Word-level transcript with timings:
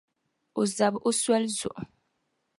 O 0.59 0.63
zabi 0.75 0.97
o 1.07 1.09
soli 1.21 1.49
zuɣu. 1.57 1.83